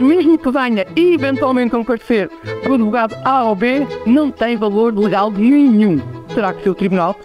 [0.00, 2.30] Mesmo que venha eventualmente a comparecer
[2.68, 5.98] o advogado A ou B, não tem valor legal nenhum.
[6.34, 7.16] Terá que ser o tribunal.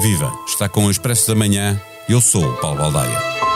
[0.00, 0.32] Viva!
[0.46, 1.80] Está com o Expresso da Manhã.
[2.08, 3.49] Eu sou o Paulo Baldaia.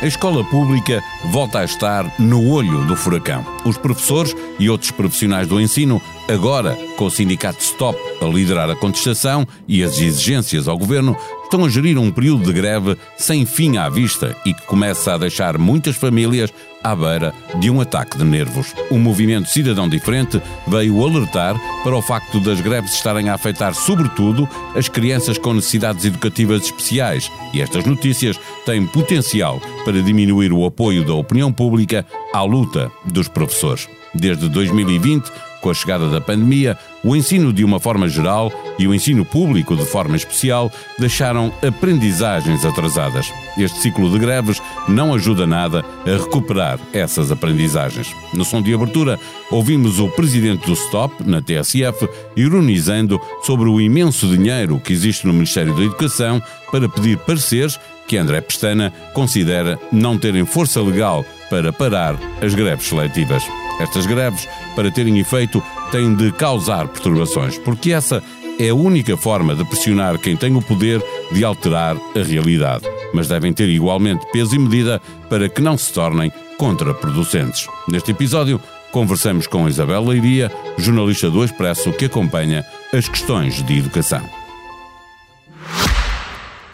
[0.00, 3.44] A escola pública volta a estar no olho do furacão.
[3.64, 8.76] Os professores e outros profissionais do ensino, agora com o sindicato Stop a liderar a
[8.76, 11.16] contestação e as exigências ao governo,
[11.48, 15.18] estão a gerir um período de greve sem fim à vista e que começa a
[15.18, 16.52] deixar muitas famílias
[16.84, 18.74] à beira de um ataque de nervos.
[18.90, 24.46] O movimento Cidadão Diferente veio alertar para o facto das greves estarem a afetar, sobretudo,
[24.76, 27.32] as crianças com necessidades educativas especiais.
[27.54, 33.26] E estas notícias têm potencial para diminuir o apoio da opinião pública à luta dos
[33.26, 33.88] professores.
[34.14, 35.30] Desde 2020,
[35.60, 39.76] com a chegada da pandemia, o ensino de uma forma geral e o ensino público
[39.76, 43.32] de forma especial deixaram aprendizagens atrasadas.
[43.56, 48.08] Este ciclo de greves não ajuda nada a recuperar essas aprendizagens.
[48.34, 49.18] No som de abertura,
[49.50, 55.32] ouvimos o presidente do STOP, na TSF, ironizando sobre o imenso dinheiro que existe no
[55.32, 61.72] Ministério da Educação para pedir pareceres que André Pestana considera não terem força legal para
[61.72, 63.44] parar as greves seletivas.
[63.80, 68.22] Estas greves, para terem efeito, têm de causar perturbações, porque essa
[68.58, 72.84] é a única forma de pressionar quem tem o poder de alterar a realidade.
[73.14, 77.68] Mas devem ter igualmente peso e medida para que não se tornem contraproducentes.
[77.88, 78.60] Neste episódio,
[78.90, 84.37] conversamos com Isabel Leiria, jornalista do Expresso que acompanha as questões de educação.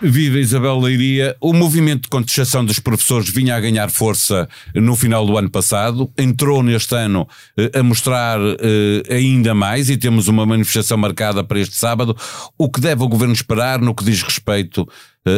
[0.00, 1.34] Viva Isabel Leiria.
[1.40, 6.10] O movimento de contestação dos professores vinha a ganhar força no final do ano passado,
[6.18, 7.26] entrou neste ano
[7.56, 12.14] eh, a mostrar eh, ainda mais e temos uma manifestação marcada para este sábado.
[12.58, 14.86] O que deve o governo esperar no que diz respeito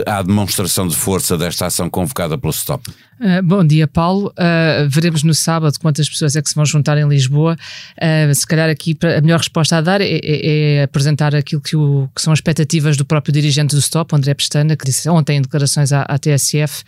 [0.06, 2.88] à demonstração de força desta ação convocada pelo STOP?
[3.21, 4.32] Uh, bom dia, Paulo.
[4.38, 7.56] Uh, veremos no sábado quantas pessoas é que se vão juntar em Lisboa.
[7.97, 11.75] Uh, se calhar aqui a melhor resposta a dar é, é, é apresentar aquilo que,
[11.75, 15.38] o, que, são as expectativas do próprio dirigente do STOP, André Pestana, que disse ontem
[15.38, 16.84] em declarações à, à TSF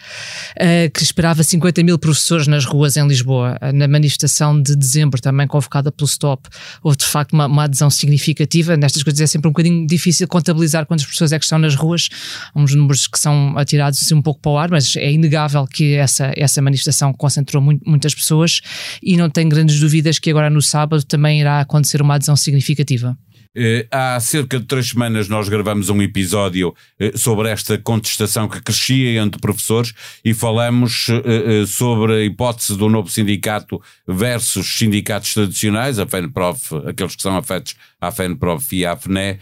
[0.92, 3.58] que esperava 50 mil professores nas ruas em Lisboa.
[3.74, 6.48] na manifestação de dezembro, também convocada pelo STOP,
[6.82, 8.76] houve de facto uma, uma, adesão significativa.
[8.76, 12.08] Nestas coisas é sempre um bocadinho difícil contabilizar quantas pessoas é que estão nas ruas.
[12.54, 16.32] Números que são atirados assim, um pouco para o ar, mas é inegável que essa,
[16.36, 18.60] essa manifestação concentrou muito, muitas pessoas
[19.02, 23.16] e não tenho grandes dúvidas que agora no sábado também irá acontecer uma adesão significativa.
[23.52, 28.62] Eh, há cerca de três semanas nós gravamos um episódio eh, sobre esta contestação que
[28.62, 29.92] crescia entre professores
[30.24, 37.16] e falamos eh, sobre a hipótese do novo sindicato versus sindicatos tradicionais, a FENPROF, aqueles
[37.16, 39.38] que são afetos à FENPROF e à FNE,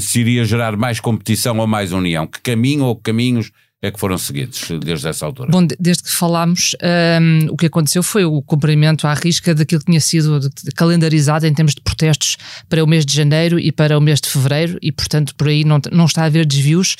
[0.00, 2.26] se iria gerar mais competição ou mais união.
[2.26, 3.50] Que caminho ou caminhos
[3.80, 5.50] é que foram seguidos desde essa altura?
[5.52, 6.74] Bom, desde que falámos,
[7.20, 11.54] um, o que aconteceu foi o cumprimento à risca daquilo que tinha sido calendarizado em
[11.54, 12.36] termos de protestos
[12.68, 15.64] para o mês de janeiro e para o mês de fevereiro, e portanto por aí
[15.64, 16.96] não, não está a haver desvios.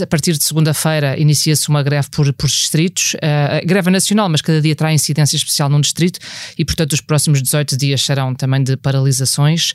[0.00, 4.60] A partir de segunda-feira inicia-se uma greve por, por distritos, uh, greve nacional, mas cada
[4.60, 6.20] dia terá incidência especial num distrito,
[6.56, 9.74] e portanto os próximos 18 dias serão também de paralisações.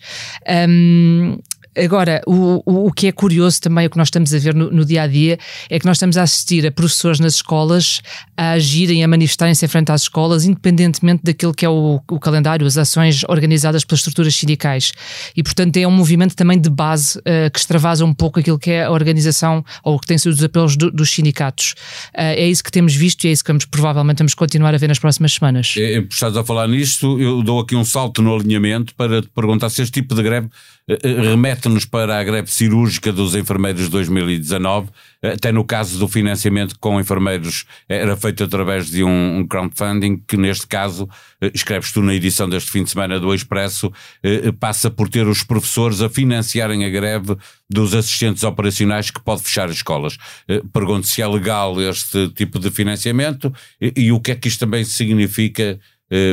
[0.70, 1.38] Um,
[1.84, 4.86] Agora, o, o que é curioso também, o que nós estamos a ver no, no,
[4.86, 5.38] dia a dia,
[5.70, 8.02] é que nós estamos a assistir a professores nas escolas
[8.36, 12.66] a agirem, a manifestarem-se em frente às escolas, independentemente daquilo que é o, o, calendário,
[12.68, 14.94] as ações organizadas pelas estruturas sindicais.
[15.36, 18.72] E, portanto, é um movimento também de base uh, que extravasa um pouco aquilo que
[18.72, 21.74] é a organização ou o que tem sido os apelos do, dos sindicatos.
[22.14, 24.78] Uh, é isso que temos visto e é isso que vamos, provavelmente vamos continuar a
[24.78, 25.74] ver nas próximas semanas.
[25.78, 29.30] É, é estás a falar nisto, eu dou aqui um salto no alinhamento para te
[29.30, 30.50] perguntar se este tipo de greve
[30.90, 31.36] eh, eh,
[31.68, 34.90] remete-nos para a greve cirúrgica dos enfermeiros de 2019,
[35.22, 40.38] eh, até no caso do financiamento com enfermeiros era feito através de um crowdfunding, que
[40.38, 41.08] neste caso,
[41.54, 43.92] escreves tu na edição deste fim de semana do Expresso,
[44.60, 47.36] passa por ter os professores a financiarem a greve
[47.70, 50.18] dos assistentes operacionais que pode fechar escolas.
[50.74, 54.60] Pergunto se é legal este tipo de financiamento e, e o que é que isto
[54.60, 55.80] também significa eh,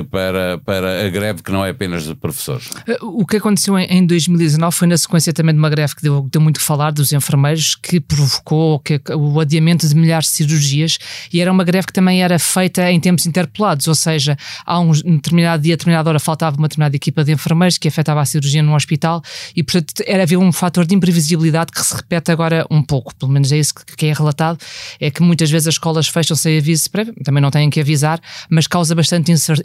[0.09, 2.71] para, para a greve que não é apenas de professores.
[2.87, 6.29] Eh, o que aconteceu em 2019 foi na sequência também de uma greve que deu,
[6.31, 10.99] deu muito que falar dos enfermeiros, que provocou que, o adiamento de milhares de cirurgias
[11.33, 14.93] e era uma greve que também era feita em tempos interpelados, ou seja, há um
[14.93, 18.75] determinado dia, determinada hora faltava uma determinada equipa de enfermeiros que afetava a cirurgia num
[18.75, 19.23] hospital
[19.57, 23.33] e portanto era haver um fator de imprevisibilidade que se repete agora um pouco, pelo
[23.33, 24.59] menos é isso que é relatado,
[25.01, 28.21] é que muitas vezes as escolas fecham sem aviso prévio, também não têm que avisar,
[28.49, 29.64] mas causa bastante incerteza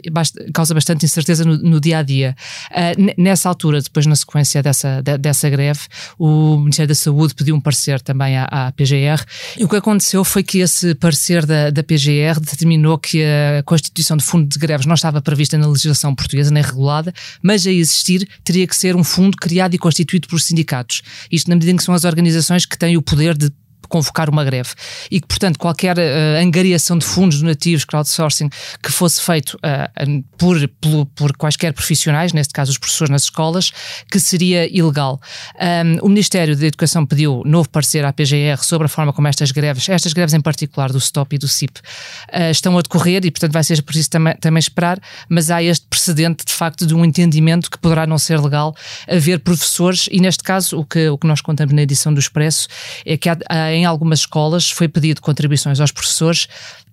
[0.52, 2.36] causa bastante incerteza no, no dia a dia.
[2.70, 5.80] Uh, nessa altura, depois na sequência dessa, de, dessa greve,
[6.18, 9.24] o Ministério da Saúde pediu um parecer também à, à, PGR.
[9.58, 14.16] E o que aconteceu foi que esse parecer da, da PGR determinou que a constituição
[14.16, 17.12] de fundo de greves não estava prevista na legislação portuguesa nem regulada,
[17.42, 21.02] mas a existir teria que ser um fundo criado e constituído por sindicatos.
[21.30, 23.50] Isto na medida em que são as organizações que têm o poder de
[23.90, 24.70] convocar uma greve.
[25.10, 28.48] E que, portanto, qualquer uh, angariação de fundos donativos, crowdsourcing,
[28.82, 33.72] que fosse feito uh, por, por, por, quaisquer profissionais, neste caso os professores nas escolas,
[34.10, 35.20] que seria ilegal.
[35.60, 39.50] Um, o Ministério da Educação pediu novo parecer à PGR sobre a forma como estas
[39.50, 43.30] greves, estas greves em particular do STOP e do CIP, uh, estão a decorrer e,
[43.30, 44.98] portanto, vai ser preciso também, também esperar,
[45.28, 48.74] mas há este precedente, de facto, de um entendimento que poderá não ser legal
[49.08, 52.68] haver professores, e neste caso, o que, o que nós contamos na edição do Expresso
[53.04, 56.48] é que há, há em algumas escolas foi pedido contribuições aos professores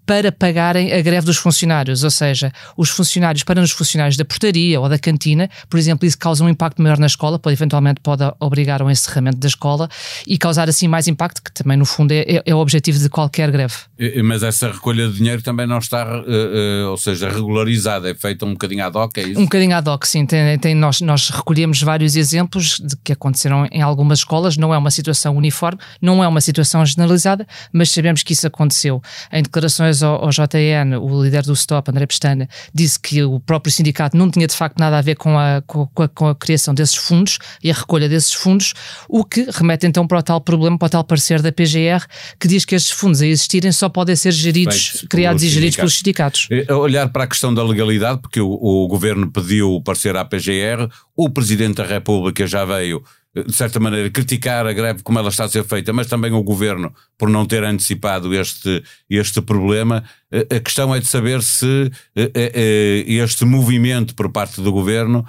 [0.07, 4.79] para pagarem a greve dos funcionários, ou seja, os funcionários para os funcionários da portaria
[4.79, 8.23] ou da cantina, por exemplo, isso causa um impacto maior na escola, pode eventualmente pode
[8.39, 9.89] obrigar ao encerramento da escola
[10.25, 13.09] e causar assim mais impacto, que também no fundo é, é, é o objetivo de
[13.09, 13.73] qualquer greve.
[14.23, 18.45] Mas essa recolha de dinheiro também não está, uh, uh, ou seja, regularizada, é feita
[18.45, 19.39] um bocadinho ad hoc, é isso?
[19.39, 20.25] Um bocadinho ad hoc, sim.
[20.25, 24.77] Tem, tem, nós, nós recolhemos vários exemplos de que aconteceram em algumas escolas, não é
[24.77, 29.01] uma situação uniforme, não é uma situação generalizada, mas sabemos que isso aconteceu.
[29.33, 33.71] Em declarações ao, ao, JN, o líder do Stop, André Pestana, disse que o próprio
[33.71, 36.73] sindicato não tinha de facto nada a ver com a, com a, com a criação
[36.73, 38.73] desses fundos e a recolha desses fundos,
[39.07, 42.05] o que remete então para o tal problema, para o tal parecer da PGR,
[42.39, 45.95] que diz que estes fundos a existirem só podem ser geridos, criados e geridos pelos
[45.95, 46.47] sindicatos.
[46.67, 50.23] A olhar para a questão da legalidade, porque o, o governo pediu o parecer à
[50.23, 53.03] PGR, o Presidente da República já veio
[53.35, 56.43] de certa maneira, criticar a greve como ela está a ser feita, mas também o
[56.43, 60.03] governo por não ter antecipado este, este problema.
[60.29, 65.25] A questão é de saber se eh, eh, eh, este movimento por parte do governo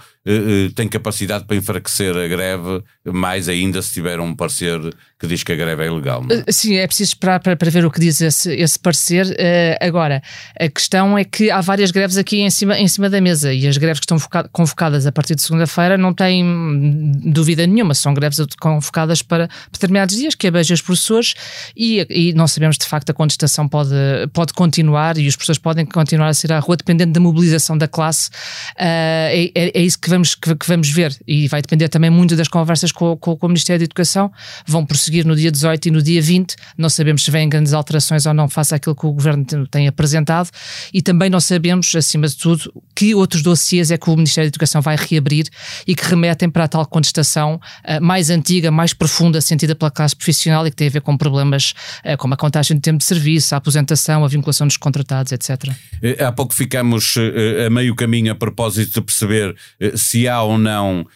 [0.74, 4.78] tem capacidade para enfraquecer a greve, mais ainda se tiver um parecer
[5.18, 6.22] que diz que a greve é ilegal.
[6.28, 6.52] É?
[6.52, 9.34] Sim, é preciso esperar para, para ver o que diz esse, esse parecer.
[9.80, 10.22] Agora,
[10.60, 13.66] a questão é que há várias greves aqui em cima, em cima da mesa e
[13.66, 14.18] as greves que estão
[14.52, 20.34] convocadas a partir de segunda-feira não têm dúvida nenhuma, são greves convocadas para determinados dias
[20.34, 21.32] que abejam os professores
[21.74, 23.94] e, e não sabemos de facto a contestação pode,
[24.34, 27.76] pode continuar continuar e os professores podem continuar a sair à rua dependendo da mobilização
[27.76, 28.28] da classe.
[28.74, 32.34] Uh, é, é, isso que vamos, que, que, vamos ver e vai depender também muito
[32.34, 34.32] das conversas com, com, com, o Ministério da Educação.
[34.66, 36.56] Vão prosseguir no dia 18 e no dia 20.
[36.76, 40.50] Não sabemos se vêm grandes alterações ou não face àquilo que o Governo tem apresentado
[40.92, 44.54] e também não sabemos, acima de tudo, que outros dossiês é que o Ministério da
[44.54, 45.46] Educação vai reabrir
[45.86, 50.16] e que remetem para a tal contestação uh, mais antiga, mais profunda, sentida pela classe
[50.16, 51.74] profissional e que tem a ver com problemas
[52.04, 55.72] uh, como a contagem de tempo de serviço, a aposentação, a vinculação dos contratados, etc.
[56.02, 60.42] Eh, há pouco ficamos eh, a meio caminho a propósito de perceber eh, se há
[60.42, 61.06] ou não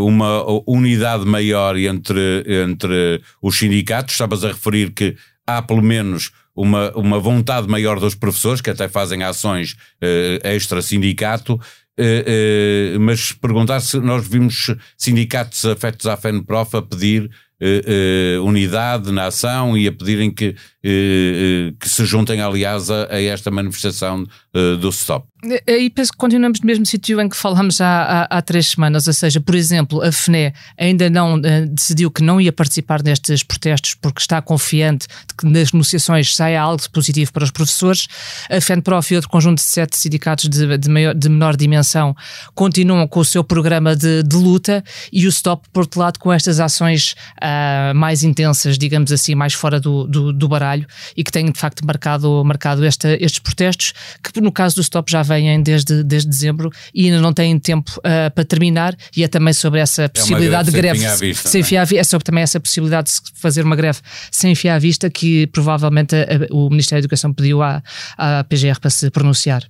[0.00, 4.14] uma unidade maior entre, entre os sindicatos.
[4.14, 8.88] Estavas a referir que há pelo menos uma, uma vontade maior dos professores, que até
[8.88, 9.74] fazem ações
[10.44, 11.58] extra-sindicato.
[11.98, 17.30] Uh, uh, mas perguntar se nós vimos sindicatos afetos à FENPROF a pedir
[17.62, 23.50] uh, unidade na ação e a pedirem que que se juntem, aliás, a, a esta
[23.50, 25.26] manifestação eh, do Stop.
[25.66, 29.08] Aí penso que continuamos no mesmo sítio em que falámos há, há, há, três semanas,
[29.08, 33.42] ou seja, por exemplo, a FNE ainda não uh, decidiu que não ia participar nestes
[33.42, 38.06] protestos porque está confiante de que nas negociações saia algo positivo para os professores.
[38.48, 42.14] A FENPROF e outro conjunto de sete sindicatos de, de, maior, de menor dimensão
[42.54, 46.32] continuam com o seu programa de, de, luta e o Stop, por outro lado, com
[46.32, 50.86] estas ações uh, mais intensas, digamos assim, mais fora do, do, do baralho trabalho
[51.16, 55.10] e que têm de facto marcado, marcado esta, estes protestos, que no caso do Stop
[55.10, 59.28] já vêm desde, desde dezembro e ainda não têm tempo uh, para terminar, e é
[59.28, 62.58] também sobre essa possibilidade é de greve sem, vista, sem fiar é sobre também essa
[62.58, 64.00] possibilidade de fazer uma greve
[64.30, 67.82] sem fiar à vista que provavelmente a, a, o Ministério da Educação pediu à,
[68.16, 69.62] à PGR para se pronunciar.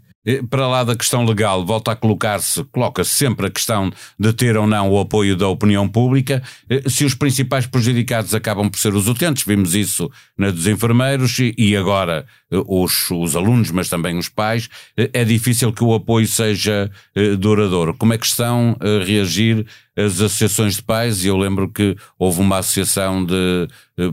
[0.49, 4.69] Para lá da questão legal, volta a colocar-se, coloca-se sempre a questão de ter ou
[4.69, 6.43] não o apoio da opinião pública.
[6.71, 11.37] Eh, se os principais prejudicados acabam por ser os utentes, vimos isso na dos enfermeiros
[11.59, 12.25] e agora
[12.67, 16.91] os, os alunos, mas também os pais, é difícil que o apoio seja
[17.39, 17.95] duradouro.
[17.95, 19.67] Como é que estão a reagir
[19.97, 21.25] as associações de pais?
[21.25, 23.69] Eu lembro que houve uma associação de,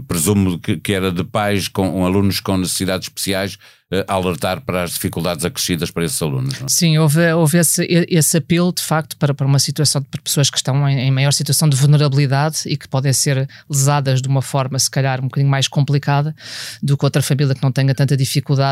[0.08, 3.58] presumo que, era de pais com alunos com necessidades especiais,
[4.08, 6.60] alertar para as dificuldades acrescidas para esses alunos.
[6.60, 6.68] Não?
[6.68, 6.70] É?
[6.70, 10.58] Sim, houve, houve esse, esse apelo, de facto, para, para uma situação de pessoas que
[10.58, 14.78] estão em, em, maior situação de vulnerabilidade e que podem ser lesadas de uma forma,
[14.78, 16.36] se calhar, um bocadinho mais complicada
[16.84, 18.29] do que outra família que não tenha tanta dificuldade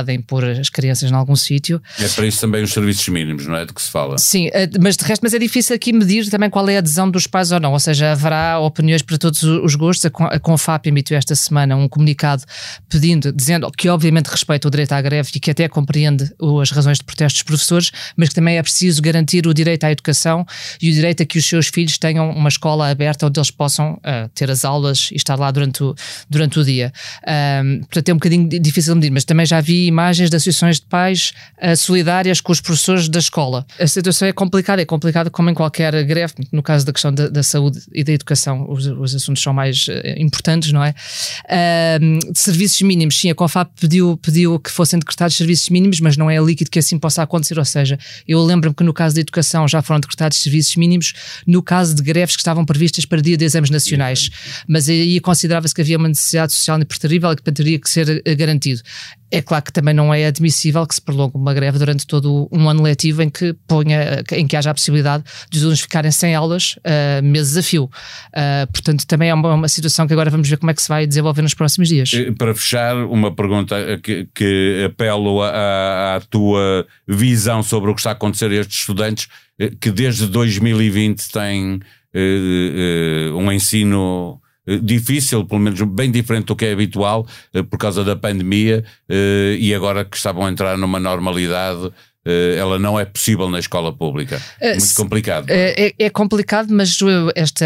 [0.07, 1.81] em pôr as crianças em algum sítio.
[1.99, 3.65] É para isso também os serviços mínimos, não é?
[3.65, 4.17] De que se fala.
[4.17, 7.09] Sim, eh, mas de resto, mas é difícil aqui medir também qual é a adesão
[7.09, 10.05] dos pais ou não, ou seja, haverá opiniões para todos os gostos.
[10.05, 12.43] A Confap emitiu esta semana um comunicado
[12.89, 16.97] pedindo, dizendo que obviamente respeita o direito à greve e que até compreende as razões
[16.97, 20.45] de protesto dos professores, mas que também é preciso garantir o direito à educação
[20.81, 23.93] e o direito a que os seus filhos tenham uma escola aberta onde eles possam
[23.93, 25.95] uh, ter as aulas e estar lá durante o,
[26.29, 26.91] durante o dia.
[27.63, 30.79] Um, portanto, é um bocadinho difícil de medir, mas também já vi imagens de associações
[30.79, 33.65] de pais uh, solidárias com os professores da escola.
[33.79, 37.29] A situação é complicada, é complicada como em qualquer greve, no caso da questão da,
[37.29, 40.93] da saúde e da educação, os, os assuntos são mais uh, importantes, não é?
[42.31, 46.29] de serviços mínimos, sim, a COFAP pediu, pediu que fossem decretados serviços mínimos, mas não
[46.29, 47.57] é líquido que assim possa acontecer.
[47.57, 51.13] Ou seja, eu lembro-me que no caso da educação já foram decretados serviços mínimos,
[51.45, 54.29] no caso de greves que estavam previstas para dia de exames nacionais.
[54.67, 58.35] Mas aí considerava-se que havia uma necessidade social terrível e que teria que ser eh,
[58.35, 58.81] garantido.
[59.31, 62.69] É claro que também não é admissível que se prolongue uma greve durante todo um
[62.69, 66.33] ano letivo em que ponha, em que haja a possibilidade de os alunos ficarem sem
[66.33, 67.85] aulas uh, meses a fio.
[67.85, 70.87] Uh, portanto, também é uma, uma, situação que agora vamos ver como é que se
[70.87, 72.11] vai desenvolver nos próximos dias.
[72.37, 78.13] Para fechar, uma pergunta que, que apelo à tua visão sobre o que está a
[78.13, 79.27] acontecer a estes estudantes
[79.59, 84.46] eh, que desde 2020 têm uh, um ensino eh,
[84.81, 89.55] difícil, pelo menos bem diferente do que é habitual, eh, por causa da pandemia, eh,
[89.59, 91.91] e agora que estavam a entrar numa normalidade
[92.59, 94.41] ela não é possível na escola pública.
[94.61, 95.45] Muito complicado.
[95.49, 96.97] É, é, complicado, mas
[97.35, 97.63] este,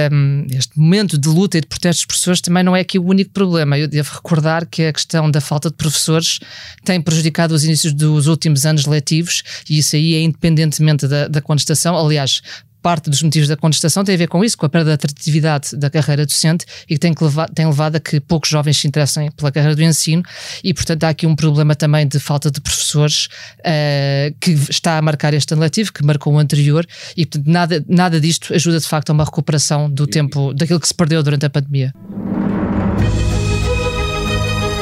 [0.51, 3.31] este momento de luta e de protestos de professores também não é aqui o único
[3.31, 3.79] problema.
[3.79, 6.39] Eu devo recordar que a questão da falta de professores
[6.85, 11.41] tem prejudicado os inícios dos últimos anos letivos e isso aí é independentemente da, da
[11.41, 11.97] contestação.
[11.97, 12.43] Aliás,
[12.81, 15.75] parte dos motivos da contestação tem a ver com isso, com a perda de atratividade
[15.75, 18.87] da carreira docente e que tem, que levar, tem levado a que poucos jovens se
[18.87, 20.23] interessem pela carreira do ensino
[20.63, 23.27] e, portanto, há aqui um problema também de falta de professores
[23.59, 26.85] uh, que está a marcar este ano letivo, que marcou o anterior
[27.15, 30.87] e, portanto, nada, nada disto ajuda de facto a uma recuperação do tempo, daquilo que
[30.87, 31.93] se perdeu durante a pandemia.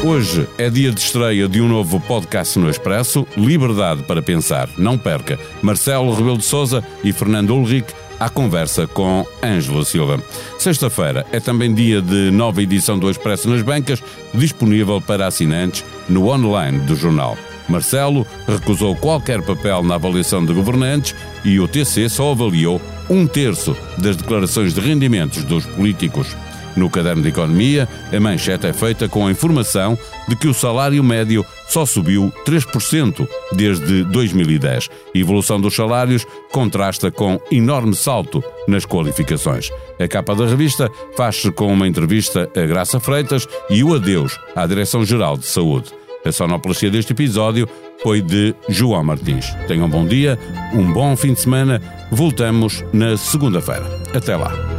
[0.02, 4.70] Hoje é dia de estreia de um novo podcast no Expresso, Liberdade para Pensar.
[4.78, 5.38] Não perca.
[5.62, 10.24] Marcelo Rebelo de Souza e Fernando Ulrich à conversa com Ângela Silva.
[10.58, 14.02] Sexta-feira é também dia de nova edição do Expresso nas bancas,
[14.34, 17.38] disponível para assinantes no online do jornal.
[17.68, 21.14] Marcelo recusou qualquer papel na avaliação de governantes
[21.44, 26.36] e o TC só avaliou um terço das declarações de rendimentos dos políticos.
[26.80, 31.04] No caderno de economia, a manchete é feita com a informação de que o salário
[31.04, 34.90] médio só subiu 3% desde 2010.
[35.14, 39.70] A evolução dos salários contrasta com enorme salto nas qualificações.
[40.00, 44.66] A capa da revista faz-se com uma entrevista a Graça Freitas e o adeus à
[44.66, 45.90] Direção-Geral de Saúde.
[46.26, 47.68] A sonoplastia deste episódio
[48.02, 49.54] foi de João Martins.
[49.68, 50.40] Tenham um bom dia,
[50.74, 51.82] um bom fim de semana.
[52.10, 53.86] Voltamos na segunda-feira.
[54.14, 54.79] Até lá.